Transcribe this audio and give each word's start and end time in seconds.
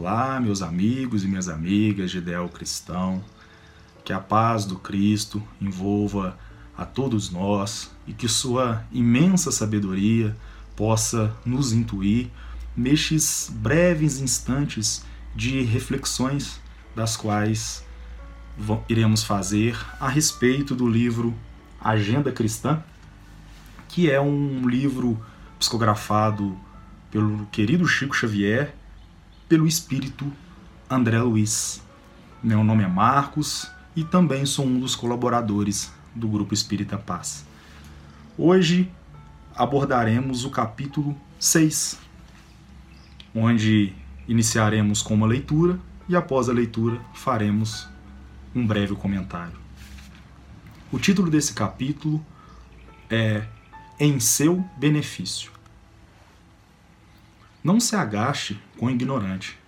Olá, 0.00 0.38
meus 0.38 0.62
amigos 0.62 1.24
e 1.24 1.26
minhas 1.26 1.48
amigas 1.48 2.12
de 2.12 2.18
Ideal 2.18 2.48
Cristão. 2.48 3.20
Que 4.04 4.12
a 4.12 4.20
paz 4.20 4.64
do 4.64 4.78
Cristo 4.78 5.42
envolva 5.60 6.38
a 6.76 6.84
todos 6.84 7.30
nós 7.30 7.90
e 8.06 8.12
que 8.12 8.28
Sua 8.28 8.84
imensa 8.92 9.50
sabedoria 9.50 10.36
possa 10.76 11.36
nos 11.44 11.72
intuir 11.72 12.28
nestes 12.76 13.50
breves 13.52 14.20
instantes 14.20 15.04
de 15.34 15.62
reflexões 15.62 16.60
das 16.94 17.16
quais 17.16 17.84
iremos 18.88 19.24
fazer 19.24 19.76
a 19.98 20.08
respeito 20.08 20.76
do 20.76 20.88
livro 20.88 21.34
Agenda 21.80 22.30
Cristã, 22.30 22.80
que 23.88 24.08
é 24.08 24.20
um 24.20 24.68
livro 24.68 25.20
psicografado 25.58 26.56
pelo 27.10 27.46
querido 27.46 27.84
Chico 27.88 28.14
Xavier, 28.14 28.77
pelo 29.48 29.66
espírito 29.66 30.30
André 30.90 31.20
Luiz. 31.22 31.82
Meu 32.42 32.62
nome 32.62 32.84
é 32.84 32.86
Marcos 32.86 33.70
e 33.96 34.04
também 34.04 34.44
sou 34.44 34.66
um 34.66 34.78
dos 34.78 34.94
colaboradores 34.94 35.90
do 36.14 36.28
Grupo 36.28 36.52
Espírita 36.52 36.98
Paz. 36.98 37.46
Hoje 38.36 38.90
abordaremos 39.56 40.44
o 40.44 40.50
capítulo 40.50 41.16
6, 41.40 41.98
onde 43.34 43.94
iniciaremos 44.28 45.00
com 45.00 45.14
uma 45.14 45.26
leitura 45.26 45.80
e 46.08 46.14
após 46.14 46.48
a 46.48 46.52
leitura 46.52 47.00
faremos 47.14 47.88
um 48.54 48.66
breve 48.66 48.94
comentário. 48.94 49.56
O 50.92 50.98
título 50.98 51.30
desse 51.30 51.54
capítulo 51.54 52.24
é 53.10 53.44
Em 53.98 54.20
seu 54.20 54.64
benefício. 54.76 55.57
Não 57.68 57.78
se 57.78 57.94
agaste 57.94 58.58
com 58.78 58.86
o 58.86 58.90
ignorante. 58.90 59.58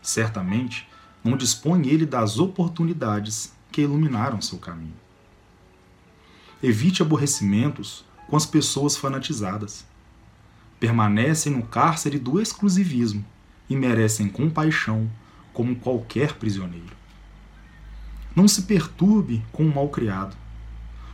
Certamente 0.00 0.88
não 1.22 1.36
dispõe 1.36 1.88
ele 1.88 2.06
das 2.06 2.38
oportunidades 2.38 3.52
que 3.70 3.82
iluminaram 3.82 4.40
seu 4.40 4.56
caminho. 4.56 4.96
Evite 6.62 7.02
aborrecimentos 7.02 8.02
com 8.28 8.34
as 8.34 8.46
pessoas 8.46 8.96
fanatizadas. 8.96 9.84
Permanecem 10.78 11.52
no 11.52 11.62
cárcere 11.62 12.18
do 12.18 12.40
exclusivismo 12.40 13.22
e 13.68 13.76
merecem 13.76 14.30
compaixão 14.30 15.10
como 15.52 15.76
qualquer 15.76 16.36
prisioneiro. 16.36 16.96
Não 18.34 18.48
se 18.48 18.62
perturbe 18.62 19.44
com 19.52 19.66
o 19.66 19.74
mal-criado. 19.74 20.34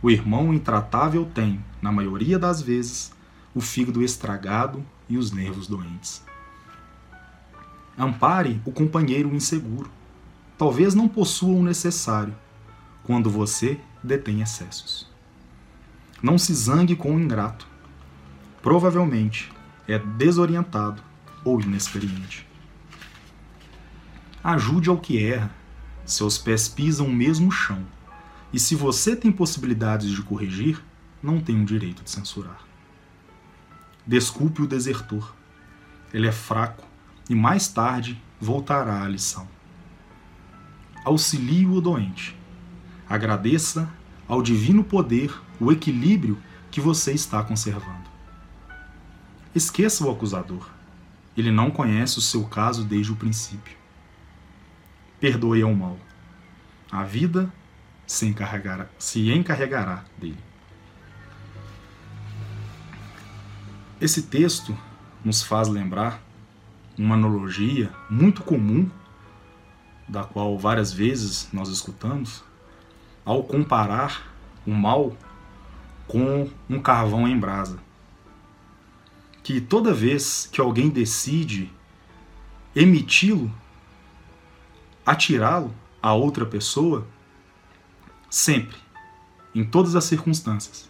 O 0.00 0.08
irmão 0.08 0.54
intratável 0.54 1.24
tem, 1.34 1.64
na 1.82 1.90
maioria 1.90 2.38
das 2.38 2.62
vezes, 2.62 3.10
o 3.52 3.60
fígado 3.60 4.04
estragado 4.04 4.86
e 5.08 5.18
os 5.18 5.32
nervos 5.32 5.66
doentes. 5.66 6.27
Ampare 7.98 8.60
o 8.64 8.70
companheiro 8.70 9.34
inseguro. 9.34 9.90
Talvez 10.56 10.94
não 10.94 11.08
possua 11.08 11.56
o 11.56 11.64
necessário 11.64 12.32
quando 13.02 13.28
você 13.28 13.80
detém 14.02 14.40
excessos. 14.40 15.10
Não 16.22 16.38
se 16.38 16.54
zangue 16.54 16.94
com 16.94 17.16
o 17.16 17.20
ingrato. 17.20 17.66
Provavelmente 18.62 19.52
é 19.88 19.98
desorientado 19.98 21.02
ou 21.44 21.60
inexperiente. 21.60 22.46
Ajude 24.44 24.88
ao 24.88 24.98
que 24.98 25.24
erra. 25.24 25.50
Seus 26.04 26.38
pés 26.38 26.68
pisam 26.68 27.06
o 27.06 27.12
mesmo 27.12 27.50
chão. 27.50 27.84
E 28.52 28.60
se 28.60 28.76
você 28.76 29.16
tem 29.16 29.32
possibilidades 29.32 30.10
de 30.10 30.22
corrigir, 30.22 30.82
não 31.22 31.40
tem 31.40 31.60
o 31.60 31.64
direito 31.64 32.04
de 32.04 32.10
censurar. 32.10 32.60
Desculpe 34.06 34.62
o 34.62 34.66
desertor. 34.66 35.34
Ele 36.14 36.28
é 36.28 36.32
fraco 36.32 36.86
e 37.28 37.34
mais 37.34 37.68
tarde 37.68 38.20
voltará 38.40 39.02
à 39.02 39.08
lição. 39.08 39.46
Auxilie 41.04 41.66
o 41.66 41.80
doente. 41.80 42.36
Agradeça 43.08 43.88
ao 44.26 44.42
divino 44.42 44.84
poder 44.84 45.34
o 45.60 45.72
equilíbrio 45.72 46.38
que 46.70 46.80
você 46.80 47.12
está 47.12 47.42
conservando. 47.42 48.08
Esqueça 49.54 50.04
o 50.04 50.10
acusador. 50.10 50.68
Ele 51.36 51.50
não 51.50 51.70
conhece 51.70 52.18
o 52.18 52.22
seu 52.22 52.44
caso 52.44 52.84
desde 52.84 53.12
o 53.12 53.16
princípio. 53.16 53.76
Perdoe 55.20 55.62
ao 55.62 55.74
mal. 55.74 55.98
A 56.90 57.02
vida 57.04 57.52
se 58.06 58.26
encarregará, 58.26 58.86
se 58.98 59.30
encarregará 59.30 60.04
dele. 60.16 60.38
Esse 64.00 64.22
texto 64.22 64.76
nos 65.24 65.42
faz 65.42 65.68
lembrar 65.68 66.22
uma 66.98 67.14
analogia 67.14 67.92
muito 68.10 68.42
comum, 68.42 68.90
da 70.08 70.24
qual 70.24 70.58
várias 70.58 70.92
vezes 70.92 71.48
nós 71.52 71.68
escutamos, 71.68 72.42
ao 73.24 73.44
comparar 73.44 74.34
o 74.66 74.72
mal 74.72 75.16
com 76.06 76.50
um 76.68 76.80
carvão 76.80 77.28
em 77.28 77.38
brasa. 77.38 77.78
Que 79.42 79.60
toda 79.60 79.94
vez 79.94 80.48
que 80.50 80.60
alguém 80.60 80.88
decide 80.88 81.70
emiti-lo, 82.74 83.52
atirá-lo 85.06 85.74
a 86.02 86.12
outra 86.14 86.44
pessoa, 86.44 87.06
sempre, 88.30 88.76
em 89.54 89.64
todas 89.64 89.94
as 89.94 90.04
circunstâncias, 90.04 90.88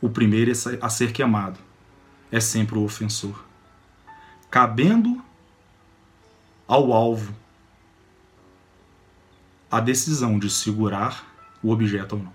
o 0.00 0.08
primeiro 0.08 0.52
a 0.80 0.88
ser 0.88 1.12
queimado 1.12 1.58
é 2.30 2.40
sempre 2.40 2.76
o 2.76 2.84
ofensor. 2.84 3.44
Cabendo 4.54 5.20
ao 6.68 6.92
alvo 6.92 7.34
a 9.68 9.80
decisão 9.80 10.38
de 10.38 10.48
segurar 10.48 11.26
o 11.60 11.72
objeto 11.72 12.14
ou 12.14 12.22
não. 12.22 12.32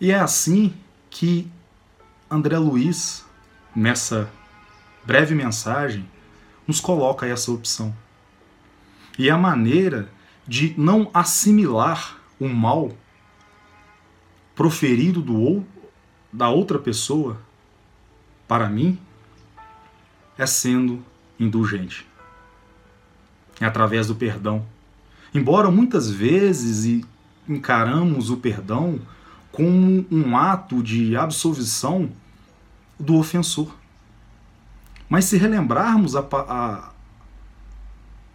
E 0.00 0.12
é 0.12 0.18
assim 0.18 0.72
que 1.10 1.46
André 2.30 2.56
Luiz, 2.56 3.22
nessa 3.76 4.30
breve 5.04 5.34
mensagem, 5.34 6.08
nos 6.66 6.80
coloca 6.80 7.26
essa 7.26 7.52
opção. 7.52 7.94
E 9.18 9.28
a 9.28 9.36
maneira 9.36 10.10
de 10.48 10.74
não 10.78 11.10
assimilar 11.12 12.16
o 12.40 12.48
mal 12.48 12.96
proferido 14.54 15.20
do, 15.20 15.62
da 16.32 16.48
outra 16.48 16.78
pessoa, 16.78 17.38
para 18.48 18.66
mim, 18.66 18.98
é 20.40 20.46
sendo 20.46 21.04
indulgente. 21.38 22.06
É 23.60 23.66
através 23.66 24.06
do 24.06 24.14
perdão. 24.14 24.64
Embora 25.34 25.70
muitas 25.70 26.10
vezes 26.10 27.04
encaramos 27.46 28.30
o 28.30 28.38
perdão 28.38 28.98
como 29.52 30.06
um 30.10 30.34
ato 30.34 30.82
de 30.82 31.14
absolvição 31.14 32.10
do 32.98 33.16
ofensor. 33.16 33.76
Mas 35.10 35.26
se 35.26 35.36
relembrarmos 35.36 36.16
a, 36.16 36.20
a, 36.20 36.90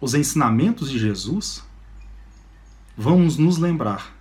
os 0.00 0.14
ensinamentos 0.14 0.88
de 0.88 1.00
Jesus, 1.00 1.64
vamos 2.96 3.36
nos 3.36 3.58
lembrar 3.58 4.14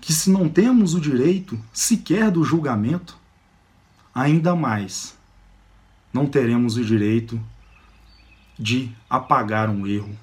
que 0.00 0.12
se 0.12 0.30
não 0.30 0.48
temos 0.48 0.94
o 0.94 1.00
direito 1.00 1.58
sequer 1.72 2.30
do 2.30 2.44
julgamento, 2.44 3.18
ainda 4.14 4.54
mais 4.54 5.16
não 6.16 6.26
teremos 6.26 6.78
o 6.78 6.84
direito 6.84 7.38
de 8.58 8.90
apagar 9.08 9.68
um 9.68 9.86
erro 9.86 10.16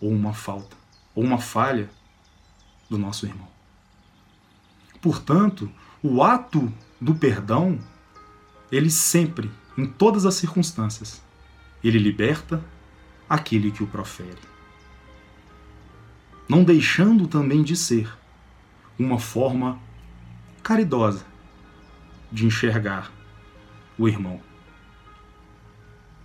ou 0.00 0.10
uma 0.10 0.32
falta 0.32 0.74
ou 1.14 1.22
uma 1.22 1.36
falha 1.36 1.90
do 2.88 2.96
nosso 2.96 3.26
irmão. 3.26 3.46
Portanto, 5.02 5.70
o 6.02 6.22
ato 6.22 6.72
do 6.98 7.14
perdão, 7.14 7.78
ele 8.72 8.88
sempre, 8.88 9.50
em 9.76 9.84
todas 9.84 10.24
as 10.24 10.34
circunstâncias, 10.34 11.22
ele 11.82 11.98
liberta 11.98 12.64
aquele 13.28 13.70
que 13.70 13.82
o 13.82 13.86
profere. 13.86 14.40
Não 16.48 16.64
deixando 16.64 17.28
também 17.28 17.62
de 17.62 17.76
ser 17.76 18.10
uma 18.98 19.18
forma 19.18 19.78
caridosa 20.62 21.26
de 22.32 22.46
enxergar 22.46 23.12
o 23.98 24.08
irmão, 24.08 24.40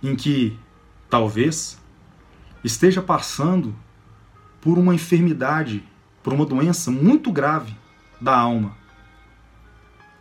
em 0.02 0.16
que 0.16 0.58
talvez 1.08 1.78
esteja 2.62 3.02
passando 3.02 3.74
por 4.60 4.78
uma 4.78 4.94
enfermidade, 4.94 5.82
por 6.22 6.32
uma 6.32 6.44
doença 6.44 6.90
muito 6.90 7.32
grave 7.32 7.74
da 8.20 8.36
alma, 8.36 8.76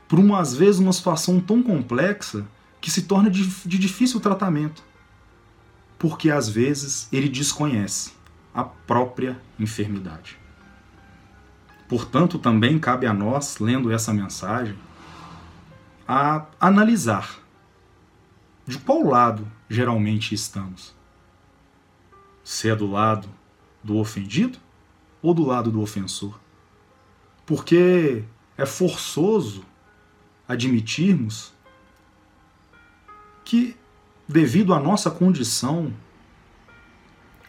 por 0.08 0.20
uma 0.20 0.40
às 0.40 0.56
vezes 0.56 0.80
uma 0.80 0.94
situação 0.94 1.40
tão 1.40 1.62
complexa 1.62 2.46
que 2.82 2.90
se 2.90 3.04
torna 3.04 3.30
de, 3.30 3.46
de 3.66 3.78
difícil 3.78 4.20
tratamento, 4.20 4.84
porque 5.98 6.32
às 6.32 6.48
vezes 6.48 7.10
ele 7.12 7.28
desconhece 7.28 8.14
a 8.54 8.64
própria 8.64 9.40
enfermidade. 9.60 10.38
Portanto, 11.88 12.38
também 12.40 12.80
cabe 12.80 13.06
a 13.06 13.14
nós, 13.14 13.58
lendo 13.60 13.92
essa 13.92 14.14
mensagem, 14.14 14.76
a 16.08 16.46
analisar 16.60 17.39
de 18.70 18.78
qual 18.78 19.02
lado 19.02 19.52
geralmente 19.68 20.36
estamos. 20.36 20.94
se 22.44 22.70
é 22.70 22.76
do 22.76 22.90
lado 22.90 23.28
do 23.84 23.98
ofendido 23.98 24.60
ou 25.24 25.34
do 25.34 25.44
lado 25.44 25.72
do 25.72 25.82
ofensor. 25.82 26.40
Porque 27.48 28.24
é 28.56 28.66
forçoso 28.68 29.66
admitirmos 30.48 31.52
que, 33.44 33.76
devido 34.28 34.72
à 34.72 34.80
nossa 34.80 35.10
condição 35.10 35.92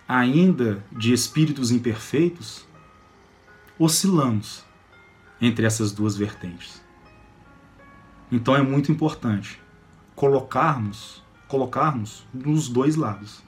ainda 0.08 0.82
de 0.90 1.12
espíritos 1.12 1.70
imperfeitos, 1.70 2.66
oscilamos 3.78 4.64
entre 5.38 5.66
essas 5.66 5.92
duas 5.92 6.16
vertentes. 6.16 6.82
Então 8.32 8.56
é 8.56 8.62
muito 8.62 8.90
importante 8.90 9.60
colocarmos, 10.20 11.22
colocarmos 11.48 12.26
nos 12.34 12.68
dois 12.68 12.94
lados. 12.94 13.42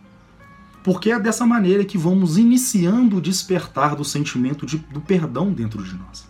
Porque 0.83 1.13
é 1.13 1.21
dessa 1.21 1.45
maneira 1.45 1.85
que 1.85 1.99
vamos 1.99 2.39
iniciando 2.39 3.19
o 3.19 3.21
despertar 3.21 3.95
do 3.95 4.03
sentimento 4.03 4.65
de, 4.65 4.79
do 4.79 4.99
perdão 4.99 5.53
dentro 5.53 5.85
de 5.85 5.95
nós. 5.95 6.27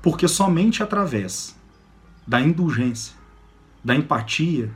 Porque 0.00 0.28
somente 0.28 0.84
através 0.84 1.56
da 2.24 2.40
indulgência, 2.40 3.16
da 3.82 3.92
empatia, 3.92 4.72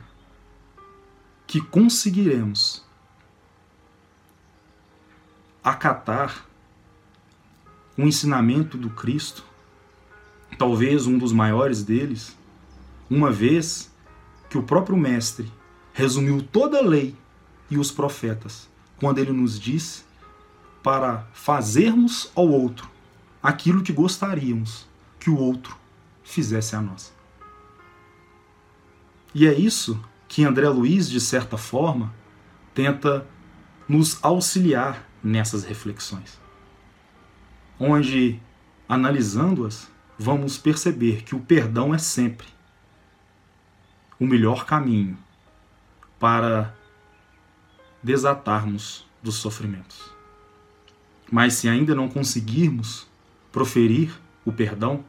que 1.47 1.61
conseguiremos 1.61 2.85
acatar 5.63 6.45
o 7.97 8.01
ensinamento 8.01 8.77
do 8.77 8.89
Cristo, 8.89 9.45
talvez 10.57 11.07
um 11.07 11.17
dos 11.17 11.31
maiores 11.31 11.81
deles, 11.81 12.35
uma 13.13 13.31
vez 13.31 13.91
que 14.49 14.57
o 14.57 14.63
próprio 14.63 14.97
Mestre 14.97 15.51
resumiu 15.93 16.41
toda 16.41 16.79
a 16.79 16.81
lei 16.81 17.15
e 17.69 17.77
os 17.77 17.91
profetas 17.91 18.67
quando 18.97 19.19
ele 19.19 19.31
nos 19.31 19.59
disse 19.59 20.03
para 20.81 21.27
fazermos 21.31 22.31
ao 22.33 22.49
outro 22.49 22.89
aquilo 23.41 23.83
que 23.83 23.93
gostaríamos 23.93 24.87
que 25.19 25.29
o 25.29 25.37
outro 25.37 25.77
fizesse 26.23 26.75
a 26.75 26.81
nós. 26.81 27.13
E 29.31 29.45
é 29.45 29.53
isso 29.53 30.03
que 30.27 30.43
André 30.43 30.67
Luiz, 30.69 31.07
de 31.07 31.21
certa 31.21 31.55
forma, 31.55 32.11
tenta 32.73 33.27
nos 33.87 34.17
auxiliar 34.23 35.07
nessas 35.23 35.63
reflexões. 35.63 36.39
Onde, 37.79 38.41
analisando-as, 38.89 39.87
vamos 40.17 40.57
perceber 40.57 41.21
que 41.21 41.35
o 41.35 41.39
perdão 41.39 41.93
é 41.93 41.99
sempre 41.99 42.47
o 44.23 44.27
melhor 44.27 44.65
caminho 44.65 45.17
para 46.17 46.73
desatarmos 48.01 49.05
dos 49.21 49.35
sofrimentos. 49.35 50.09
Mas 51.29 51.55
se 51.55 51.67
ainda 51.67 51.93
não 51.93 52.07
conseguirmos 52.07 53.05
proferir 53.51 54.17
o 54.45 54.51
perdão, 54.53 55.03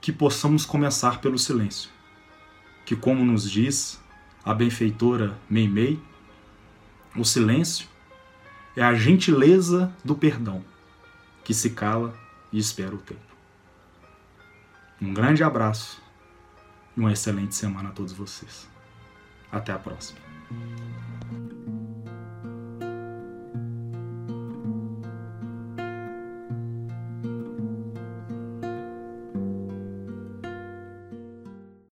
que 0.00 0.10
possamos 0.10 0.64
começar 0.64 1.20
pelo 1.20 1.38
silêncio, 1.38 1.90
que, 2.86 2.96
como 2.96 3.22
nos 3.22 3.50
diz 3.50 4.00
a 4.42 4.54
benfeitora 4.54 5.38
Meimei, 5.48 6.00
o 7.14 7.22
silêncio 7.22 7.86
é 8.74 8.82
a 8.82 8.94
gentileza 8.94 9.94
do 10.02 10.14
perdão, 10.14 10.64
que 11.44 11.52
se 11.52 11.68
cala 11.68 12.16
e 12.50 12.58
espera 12.58 12.94
o 12.94 12.98
tempo. 12.98 13.20
Um 15.02 15.12
grande 15.12 15.44
abraço 15.44 16.00
uma 17.00 17.12
excelente 17.12 17.54
semana 17.54 17.88
a 17.88 17.92
todos 17.92 18.12
vocês. 18.12 18.68
Até 19.50 19.72
a 19.72 19.78
próxima. 19.78 20.20